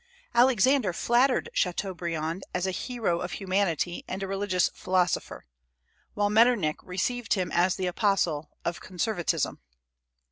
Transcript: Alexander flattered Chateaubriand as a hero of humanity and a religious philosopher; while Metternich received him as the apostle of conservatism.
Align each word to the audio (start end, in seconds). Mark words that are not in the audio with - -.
Alexander 0.33 0.93
flattered 0.93 1.49
Chateaubriand 1.53 2.43
as 2.55 2.65
a 2.65 2.71
hero 2.71 3.19
of 3.21 3.33
humanity 3.33 4.03
and 4.07 4.23
a 4.23 4.27
religious 4.27 4.67
philosopher; 4.73 5.45
while 6.15 6.27
Metternich 6.31 6.77
received 6.81 7.35
him 7.35 7.51
as 7.51 7.75
the 7.75 7.85
apostle 7.85 8.49
of 8.65 8.79
conservatism. 8.81 9.59